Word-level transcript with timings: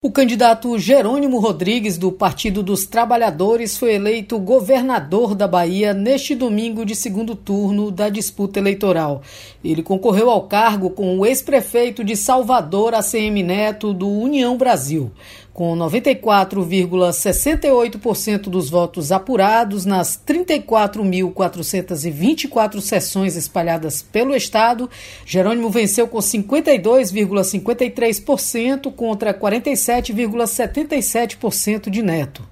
O 0.00 0.12
candidato 0.12 0.78
Jerônimo 0.78 1.40
Rodrigues, 1.40 1.98
do 1.98 2.12
Partido 2.12 2.62
dos 2.62 2.86
Trabalhadores, 2.86 3.76
foi 3.76 3.94
eleito 3.94 4.38
governador 4.38 5.34
da 5.34 5.48
Bahia 5.48 5.92
neste 5.92 6.36
domingo 6.36 6.86
de 6.86 6.94
segundo 6.94 7.34
turno 7.34 7.90
da 7.90 8.08
disputa 8.08 8.60
eleitoral. 8.60 9.22
Ele 9.64 9.82
concorreu 9.82 10.30
ao 10.30 10.42
cargo 10.42 10.90
com 10.90 11.18
o 11.18 11.26
ex-prefeito 11.26 12.04
de 12.04 12.14
Salvador, 12.14 12.94
ACM 12.94 13.42
Neto, 13.42 13.92
do 13.92 14.08
União 14.08 14.56
Brasil. 14.56 15.10
Com 15.58 15.74
94,68% 15.76 18.42
dos 18.42 18.70
votos 18.70 19.10
apurados 19.10 19.84
nas 19.84 20.16
34.424 20.24 22.80
sessões 22.80 23.34
espalhadas 23.34 24.00
pelo 24.00 24.36
Estado, 24.36 24.88
Jerônimo 25.26 25.68
venceu 25.68 26.06
com 26.06 26.18
52,53% 26.18 28.94
contra 28.94 29.34
47,77% 29.34 31.90
de 31.90 32.02
Neto. 32.02 32.44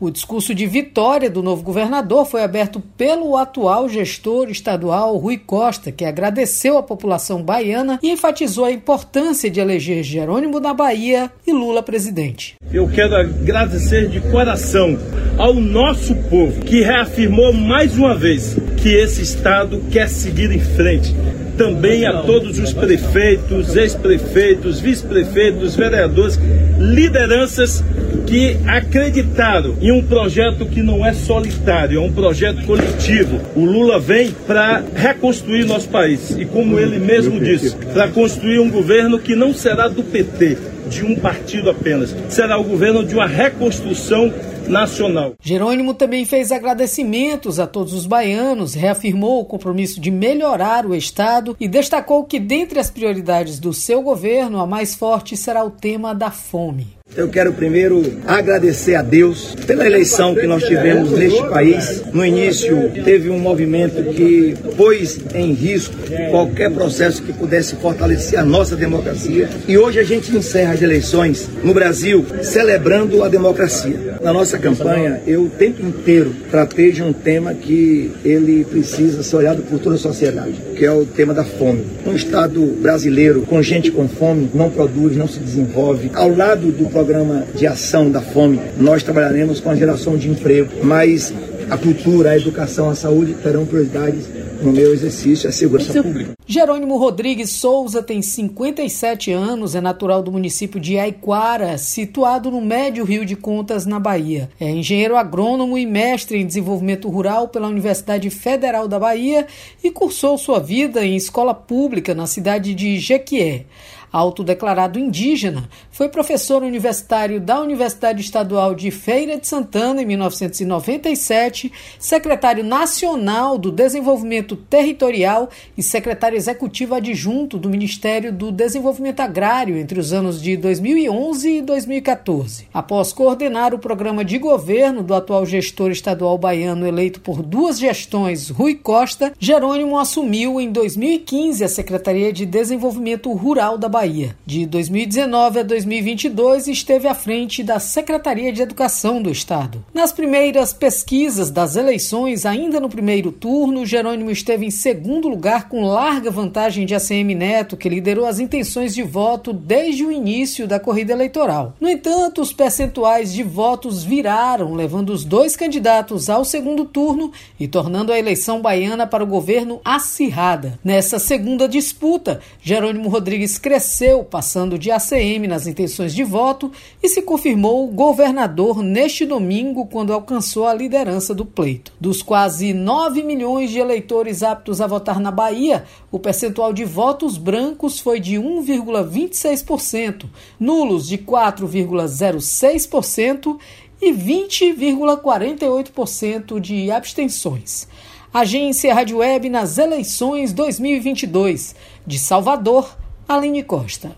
O 0.00 0.10
discurso 0.10 0.54
de 0.54 0.66
vitória 0.66 1.28
do 1.28 1.42
novo 1.42 1.62
governador 1.62 2.24
foi 2.24 2.42
aberto 2.42 2.80
pelo 2.96 3.36
atual 3.36 3.86
gestor 3.86 4.48
estadual 4.48 5.14
Rui 5.18 5.36
Costa, 5.36 5.92
que 5.92 6.06
agradeceu 6.06 6.78
à 6.78 6.82
população 6.82 7.42
baiana 7.42 7.98
e 8.02 8.10
enfatizou 8.10 8.64
a 8.64 8.72
importância 8.72 9.50
de 9.50 9.60
eleger 9.60 10.02
Jerônimo 10.02 10.58
na 10.58 10.72
Bahia 10.72 11.30
e 11.46 11.52
Lula 11.52 11.82
presidente. 11.82 12.54
Eu 12.72 12.88
quero 12.88 13.14
agradecer 13.14 14.08
de 14.08 14.22
coração 14.30 14.98
ao 15.36 15.52
nosso 15.52 16.14
povo 16.30 16.62
que 16.62 16.80
reafirmou 16.80 17.52
mais 17.52 17.98
uma 17.98 18.16
vez 18.16 18.56
que 18.78 18.88
esse 18.88 19.20
estado 19.20 19.82
quer 19.90 20.08
seguir 20.08 20.50
em 20.50 20.60
frente 20.60 21.14
também 21.58 22.06
a 22.06 22.22
todos 22.22 22.58
os 22.58 22.72
prefeitos, 22.72 23.76
ex-prefeitos, 23.76 24.80
vice-prefeitos, 24.80 25.76
vereadores, 25.76 26.38
lideranças 26.78 27.84
que 28.26 28.56
acreditaram 28.66 29.76
em 29.80 29.92
um 29.92 30.02
projeto 30.02 30.66
que 30.66 30.82
não 30.82 31.04
é 31.04 31.12
solitário, 31.12 31.98
é 31.98 32.00
um 32.00 32.12
projeto 32.12 32.64
coletivo. 32.64 33.40
O 33.54 33.64
Lula 33.64 33.98
vem 33.98 34.32
para 34.46 34.82
reconstruir 34.94 35.64
nosso 35.64 35.88
país 35.88 36.30
e, 36.30 36.44
como 36.44 36.78
ele 36.78 36.98
mesmo 36.98 37.40
disse, 37.40 37.74
para 37.92 38.08
construir 38.08 38.58
um 38.58 38.70
governo 38.70 39.18
que 39.18 39.34
não 39.34 39.52
será 39.52 39.88
do 39.88 40.02
PT, 40.02 40.58
de 40.88 41.04
um 41.04 41.14
partido 41.14 41.70
apenas, 41.70 42.14
será 42.28 42.58
o 42.58 42.64
governo 42.64 43.04
de 43.04 43.14
uma 43.14 43.26
reconstrução 43.26 44.32
nacional. 44.68 45.34
Jerônimo 45.42 45.94
também 45.94 46.24
fez 46.24 46.52
agradecimentos 46.52 47.58
a 47.58 47.66
todos 47.66 47.92
os 47.92 48.06
baianos, 48.06 48.74
reafirmou 48.74 49.40
o 49.40 49.44
compromisso 49.44 50.00
de 50.00 50.10
melhorar 50.10 50.86
o 50.86 50.94
Estado 50.94 51.56
e 51.60 51.68
destacou 51.68 52.24
que, 52.24 52.38
dentre 52.38 52.78
as 52.78 52.90
prioridades 52.90 53.58
do 53.58 53.72
seu 53.72 54.00
governo, 54.00 54.60
a 54.60 54.66
mais 54.66 54.94
forte 54.94 55.36
será 55.36 55.64
o 55.64 55.70
tema 55.70 56.14
da 56.14 56.30
fome. 56.30 56.99
Eu 57.16 57.28
quero 57.28 57.52
primeiro 57.52 58.02
agradecer 58.24 58.94
a 58.94 59.02
Deus 59.02 59.56
pela 59.66 59.84
eleição 59.84 60.32
que 60.32 60.46
nós 60.46 60.62
tivemos 60.62 61.10
neste 61.10 61.42
país. 61.48 62.04
No 62.12 62.24
início, 62.24 62.88
teve 63.04 63.28
um 63.28 63.38
movimento 63.38 64.00
que 64.14 64.54
pôs 64.76 65.18
em 65.34 65.52
risco 65.52 65.94
qualquer 66.30 66.70
processo 66.70 67.20
que 67.22 67.32
pudesse 67.32 67.74
fortalecer 67.76 68.38
a 68.38 68.44
nossa 68.44 68.76
democracia. 68.76 69.48
E 69.66 69.76
hoje 69.76 69.98
a 69.98 70.04
gente 70.04 70.34
encerra 70.34 70.74
as 70.74 70.82
eleições 70.82 71.48
no 71.64 71.74
Brasil 71.74 72.24
celebrando 72.42 73.24
a 73.24 73.28
democracia. 73.28 74.18
Na 74.22 74.32
nossa 74.32 74.56
campanha, 74.56 75.20
eu 75.26 75.44
o 75.44 75.50
tempo 75.50 75.84
inteiro 75.84 76.32
tratei 76.50 76.92
de 76.92 77.02
um 77.02 77.12
tema 77.12 77.54
que 77.54 78.12
ele 78.24 78.64
precisa 78.64 79.22
ser 79.22 79.36
olhado 79.36 79.62
por 79.62 79.80
toda 79.80 79.96
a 79.96 79.98
sociedade, 79.98 80.54
que 80.76 80.84
é 80.84 80.92
o 80.92 81.04
tema 81.04 81.34
da 81.34 81.42
fome. 81.42 81.84
Um 82.06 82.14
Estado 82.14 82.60
brasileiro 82.80 83.42
com 83.42 83.60
gente 83.62 83.90
com 83.90 84.06
fome 84.06 84.48
não 84.54 84.70
produz, 84.70 85.16
não 85.16 85.26
se 85.26 85.40
desenvolve. 85.40 86.10
Ao 86.14 86.34
lado 86.34 86.70
do 86.70 86.90
programa 87.00 87.44
de 87.54 87.66
ação 87.66 88.10
da 88.10 88.20
fome, 88.20 88.60
nós 88.76 89.02
trabalharemos 89.02 89.58
com 89.58 89.70
a 89.70 89.74
geração 89.74 90.18
de 90.18 90.28
emprego, 90.28 90.84
mas 90.84 91.32
a 91.70 91.78
cultura, 91.78 92.30
a 92.30 92.36
educação, 92.36 92.90
a 92.90 92.94
saúde 92.94 93.34
terão 93.42 93.64
prioridades 93.64 94.26
no 94.62 94.70
meu 94.70 94.92
exercício, 94.92 95.48
a 95.48 95.52
segurança 95.52 96.02
pública. 96.02 96.32
Jerônimo 96.50 96.98
Rodrigues 96.98 97.50
Souza 97.50 98.02
tem 98.02 98.20
57 98.20 99.30
anos, 99.30 99.76
é 99.76 99.80
natural 99.80 100.20
do 100.20 100.32
município 100.32 100.80
de 100.80 100.98
Aiquara, 100.98 101.78
situado 101.78 102.50
no 102.50 102.60
Médio 102.60 103.04
Rio 103.04 103.24
de 103.24 103.36
Contas, 103.36 103.86
na 103.86 104.00
Bahia. 104.00 104.50
É 104.58 104.68
engenheiro 104.68 105.16
agrônomo 105.16 105.78
e 105.78 105.86
mestre 105.86 106.40
em 106.40 106.46
desenvolvimento 106.46 107.08
rural 107.08 107.46
pela 107.46 107.68
Universidade 107.68 108.28
Federal 108.30 108.88
da 108.88 108.98
Bahia 108.98 109.46
e 109.80 109.92
cursou 109.92 110.36
sua 110.36 110.58
vida 110.58 111.06
em 111.06 111.14
escola 111.14 111.54
pública 111.54 112.16
na 112.16 112.26
cidade 112.26 112.74
de 112.74 112.98
Jequié. 112.98 113.66
Autodeclarado 114.12 114.98
indígena, 114.98 115.68
foi 115.92 116.08
professor 116.08 116.64
universitário 116.64 117.40
da 117.40 117.60
Universidade 117.60 118.20
Estadual 118.20 118.74
de 118.74 118.90
Feira 118.90 119.38
de 119.38 119.46
Santana 119.46 120.02
em 120.02 120.06
1997, 120.06 121.72
secretário 121.96 122.64
nacional 122.64 123.56
do 123.56 123.70
Desenvolvimento 123.70 124.56
Territorial 124.56 125.48
e 125.78 125.82
secretário 125.82 126.36
executivo 126.40 126.94
adjunto 126.94 127.58
do 127.58 127.68
Ministério 127.68 128.32
do 128.32 128.50
Desenvolvimento 128.50 129.20
Agrário 129.20 129.76
entre 129.76 130.00
os 130.00 130.12
anos 130.12 130.40
de 130.40 130.56
2011 130.56 131.58
e 131.58 131.62
2014. 131.62 132.66
Após 132.72 133.12
coordenar 133.12 133.74
o 133.74 133.78
programa 133.78 134.24
de 134.24 134.38
governo 134.38 135.02
do 135.02 135.14
atual 135.14 135.44
gestor 135.44 135.90
estadual 135.90 136.38
baiano 136.38 136.86
eleito 136.86 137.20
por 137.20 137.42
duas 137.42 137.78
gestões, 137.78 138.48
Rui 138.48 138.74
Costa, 138.74 139.32
Jerônimo 139.38 139.98
assumiu 139.98 140.58
em 140.58 140.72
2015 140.72 141.62
a 141.62 141.68
Secretaria 141.68 142.32
de 142.32 142.46
Desenvolvimento 142.46 143.30
Rural 143.32 143.76
da 143.76 143.88
Bahia. 143.88 144.34
De 144.46 144.64
2019 144.64 145.60
a 145.60 145.62
2022, 145.62 146.68
esteve 146.68 147.06
à 147.06 147.14
frente 147.14 147.62
da 147.62 147.78
Secretaria 147.78 148.50
de 148.50 148.62
Educação 148.62 149.22
do 149.22 149.30
Estado. 149.30 149.84
Nas 149.92 150.10
primeiras 150.10 150.72
pesquisas 150.72 151.50
das 151.50 151.76
eleições, 151.76 152.46
ainda 152.46 152.80
no 152.80 152.88
primeiro 152.88 153.30
turno, 153.30 153.84
Jerônimo 153.84 154.30
esteve 154.30 154.64
em 154.64 154.70
segundo 154.70 155.28
lugar 155.28 155.68
com 155.68 155.84
larga 155.84 156.29
vantagem 156.30 156.86
de 156.86 156.94
ACM 156.94 157.34
Neto, 157.34 157.76
que 157.76 157.88
liderou 157.88 158.26
as 158.26 158.38
intenções 158.38 158.94
de 158.94 159.02
voto 159.02 159.52
desde 159.52 160.04
o 160.04 160.12
início 160.12 160.66
da 160.66 160.80
corrida 160.80 161.12
eleitoral. 161.12 161.74
No 161.80 161.88
entanto, 161.88 162.40
os 162.40 162.52
percentuais 162.52 163.32
de 163.32 163.42
votos 163.42 164.02
viraram, 164.04 164.74
levando 164.74 165.10
os 165.10 165.24
dois 165.24 165.56
candidatos 165.56 166.30
ao 166.30 166.44
segundo 166.44 166.84
turno 166.84 167.32
e 167.58 167.66
tornando 167.66 168.12
a 168.12 168.18
eleição 168.18 168.60
baiana 168.60 169.06
para 169.06 169.24
o 169.24 169.26
governo 169.26 169.80
acirrada. 169.84 170.78
Nessa 170.84 171.18
segunda 171.18 171.68
disputa, 171.68 172.40
Jerônimo 172.62 173.08
Rodrigues 173.08 173.58
cresceu 173.58 174.24
passando 174.24 174.78
de 174.78 174.90
ACM 174.90 175.46
nas 175.48 175.66
intenções 175.66 176.14
de 176.14 176.24
voto 176.24 176.70
e 177.02 177.08
se 177.08 177.22
confirmou 177.22 177.86
governador 177.88 178.82
neste 178.82 179.26
domingo, 179.26 179.86
quando 179.86 180.12
alcançou 180.12 180.66
a 180.66 180.74
liderança 180.74 181.34
do 181.34 181.44
pleito. 181.44 181.92
Dos 182.00 182.22
quase 182.22 182.72
9 182.72 183.22
milhões 183.22 183.70
de 183.70 183.78
eleitores 183.78 184.42
aptos 184.42 184.80
a 184.80 184.86
votar 184.86 185.20
na 185.20 185.30
Bahia, 185.30 185.84
o 186.10 186.18
percentual 186.18 186.72
de 186.72 186.84
votos 186.84 187.36
brancos 187.36 188.00
foi 188.00 188.18
de 188.18 188.36
1,26%, 188.36 190.24
nulos 190.58 191.06
de 191.06 191.18
4,06% 191.18 193.58
e 194.02 194.12
20,48% 194.12 196.58
de 196.58 196.90
abstenções. 196.90 197.86
Agência 198.32 198.94
Rádio 198.94 199.18
Web 199.18 199.48
nas 199.48 199.76
eleições 199.76 200.52
2022. 200.52 201.74
De 202.06 202.16
Salvador, 202.18 202.96
Aline 203.28 203.62
Costa. 203.62 204.12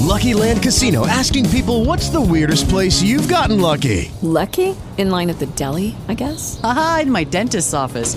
Lucky 0.00 0.34
Land 0.34 0.62
Casino 0.62 1.04
asking 1.06 1.48
people 1.50 1.84
what's 1.84 2.08
the 2.10 2.20
weirdest 2.20 2.68
place 2.68 3.02
you've 3.02 3.26
gotten 3.26 3.60
lucky? 3.60 4.12
Lucky? 4.22 4.76
In 4.98 5.10
line 5.10 5.30
at 5.30 5.38
the 5.38 5.46
deli, 5.56 5.96
I 6.08 6.14
guess? 6.14 6.60
Aha, 6.62 7.00
in 7.02 7.10
my 7.10 7.24
dentist's 7.24 7.74
office. 7.74 8.16